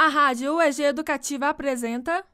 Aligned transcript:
A 0.00 0.06
Rádio 0.06 0.54
UEG 0.54 0.82
Educativa 0.82 1.48
apresenta. 1.48 2.24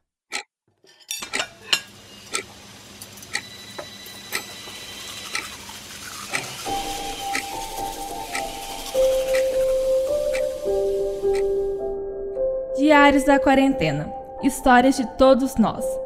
Diários 12.77 13.25
da 13.25 13.41
Quarentena 13.41 14.13
Histórias 14.43 14.99
de 14.99 15.07
todos 15.17 15.57
nós. 15.57 16.04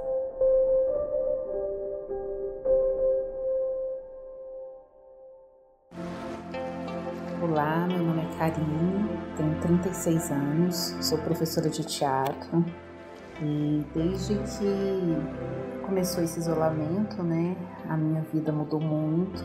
Olá, 7.40 7.86
meu 7.86 8.02
nome 8.02 8.22
é 8.22 8.36
Karine, 8.36 9.08
tenho 9.36 9.60
36 9.60 10.32
anos, 10.32 10.96
sou 11.00 11.18
professora 11.18 11.70
de 11.70 11.84
teatro 11.86 12.64
e 13.40 13.86
desde 13.94 14.34
que 14.34 15.82
começou 15.86 16.24
esse 16.24 16.40
isolamento, 16.40 17.22
né, 17.22 17.56
a 17.88 17.96
minha 17.96 18.22
vida 18.22 18.50
mudou 18.50 18.80
muito, 18.80 19.44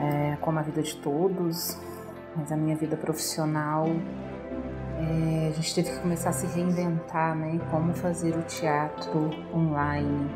é, 0.00 0.36
como 0.40 0.58
a 0.58 0.62
vida 0.62 0.82
de 0.82 0.96
todos, 0.96 1.78
mas 2.34 2.50
a 2.50 2.56
minha 2.56 2.74
vida 2.74 2.96
profissional, 2.96 3.86
é, 4.98 5.50
a 5.50 5.52
gente 5.52 5.76
teve 5.76 5.92
que 5.92 6.00
começar 6.00 6.30
a 6.30 6.32
se 6.32 6.48
reinventar, 6.48 7.36
né, 7.36 7.60
como 7.70 7.94
fazer 7.94 8.36
o 8.36 8.42
teatro 8.42 9.30
online. 9.54 10.28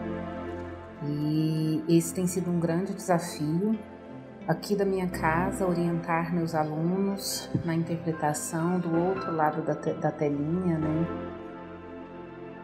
E 1.09 1.85
esse 1.89 2.15
tem 2.15 2.29
sido 2.29 2.53
um 2.53 2.61
grande 2.61 2.95
desafio 2.95 3.77
aqui 4.47 4.75
da 4.75 4.85
minha 4.85 5.09
casa, 5.09 5.67
orientar 5.67 6.35
meus 6.35 6.55
alunos 6.55 7.49
na 7.65 7.75
interpretação 7.75 8.79
do 8.79 8.95
outro 8.97 9.35
lado 9.35 9.63
da, 9.63 9.75
te 9.75 9.93
da 9.95 10.11
telinha, 10.11 10.79
né? 10.79 11.07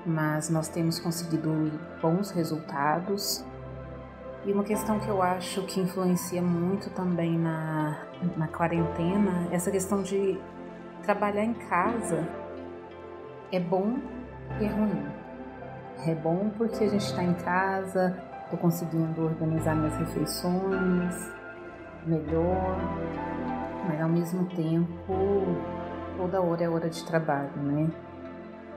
Mas 0.04 0.48
nós 0.48 0.68
temos 0.68 0.98
conseguido 0.98 1.70
bons 2.00 2.30
resultados. 2.30 3.44
E 4.44 4.52
uma 4.52 4.64
questão 4.64 4.98
que 4.98 5.08
eu 5.08 5.20
acho 5.20 5.62
que 5.66 5.80
influencia 5.80 6.40
muito 6.40 6.90
também 6.90 7.38
na, 7.38 8.06
na 8.36 8.48
quarentena, 8.48 9.48
essa 9.50 9.70
questão 9.70 10.02
de 10.02 10.40
trabalhar 11.02 11.44
em 11.44 11.54
casa 11.54 12.26
é 13.52 13.60
bom 13.60 13.98
e 14.60 14.64
é 14.64 14.68
ruim. 14.68 15.06
É 16.06 16.14
bom 16.14 16.50
porque 16.56 16.84
a 16.84 16.88
gente 16.88 17.04
está 17.04 17.22
em 17.22 17.34
casa, 17.34 18.16
estou 18.44 18.58
conseguindo 18.58 19.22
organizar 19.22 19.74
minhas 19.74 19.96
refeições, 19.96 21.37
melhor, 22.08 22.76
mas 23.86 24.00
ao 24.00 24.08
mesmo 24.08 24.46
tempo 24.46 25.14
toda 26.16 26.40
hora 26.40 26.64
é 26.64 26.68
hora 26.68 26.88
de 26.88 27.04
trabalho, 27.04 27.56
né? 27.56 27.90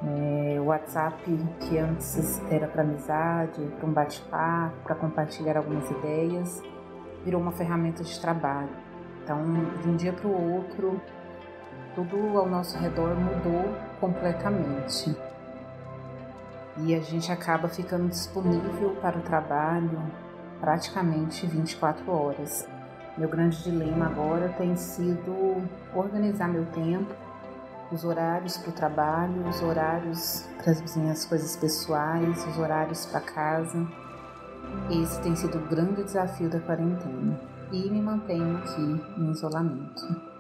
É, 0.04 0.60
o 0.60 0.66
WhatsApp, 0.66 1.24
que 1.60 1.78
antes 1.78 2.42
era 2.50 2.68
para 2.68 2.82
amizade, 2.82 3.62
para 3.78 3.88
um 3.88 3.94
bate-papo, 3.94 4.76
para 4.84 4.96
compartilhar 4.96 5.58
algumas 5.58 5.90
ideias, 5.92 6.62
virou 7.24 7.40
uma 7.40 7.52
ferramenta 7.52 8.04
de 8.04 8.20
trabalho. 8.20 8.70
Então, 9.24 9.38
de 9.82 9.90
um 9.90 9.96
dia 9.96 10.12
para 10.12 10.28
o 10.28 10.54
outro, 10.56 11.00
tudo 11.94 12.38
ao 12.38 12.48
nosso 12.48 12.78
redor 12.80 13.16
mudou 13.16 13.76
completamente. 14.00 15.16
E 16.78 16.96
a 16.96 17.00
gente 17.00 17.32
acaba 17.32 17.68
ficando 17.68 18.10
disponível 18.10 18.96
para 19.02 19.20
o 19.20 19.22
trabalho 19.22 20.02
praticamente 20.60 21.46
24 21.46 22.12
horas. 22.12 22.68
Meu 23.18 23.28
grande 23.28 23.62
dilema 23.64 24.06
agora 24.06 24.50
tem 24.58 24.76
sido 24.76 25.62
organizar 25.94 26.48
meu 26.48 26.66
tempo, 26.68 27.14
os 27.92 28.06
horários 28.06 28.58
para 28.58 28.70
o 28.70 28.74
trabalho, 28.74 29.48
os 29.48 29.62
horários 29.62 30.46
para 30.64 30.72
as 30.72 30.96
minhas 30.96 31.26
coisas 31.26 31.58
pessoais, 31.58 32.48
os 32.48 32.58
horários 32.58 33.06
para 33.06 33.20
casa. 33.20 33.86
Esse 34.90 35.22
tem 35.22 35.36
sido 35.36 35.58
o 35.58 35.68
grande 35.68 36.04
desafio 36.04 36.50
da 36.50 36.60
quarentena 36.62 37.38
e 37.72 37.90
me 37.90 38.02
mantenho 38.02 38.58
aqui 38.58 39.04
em 39.18 39.32
isolamento. 39.32 40.32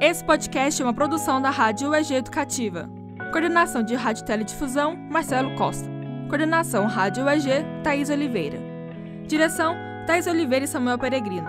Esse 0.00 0.24
podcast 0.24 0.80
é 0.80 0.84
uma 0.84 0.94
produção 0.94 1.42
da 1.42 1.50
Rádio 1.50 1.90
UEG 1.90 2.14
Educativa. 2.14 2.88
Coordenação 3.32 3.82
de 3.82 3.94
Rádio 3.94 4.24
Teledifusão, 4.24 4.96
Marcelo 4.96 5.54
Costa. 5.56 5.90
Coordenação 6.28 6.86
Rádio 6.86 7.24
UEG, 7.24 7.64
Thaís 7.82 8.08
Oliveira. 8.08 8.58
Direção, 9.26 9.74
Thaís 10.08 10.26
Oliveira 10.26 10.64
e 10.64 10.68
Samuel 10.68 10.98
Peregrino. 10.98 11.46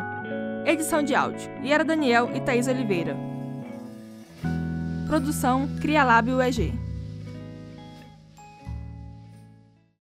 Edição 0.65 1.01
de 1.01 1.15
áudio, 1.15 1.49
Yara 1.63 1.85
Daniel 1.85 2.29
e 2.35 2.41
Thaís 2.41 2.67
Oliveira. 2.67 3.15
Produção, 5.07 5.65
Cria 5.79 6.03
Lab 6.03 6.29
UEG. 6.29 6.73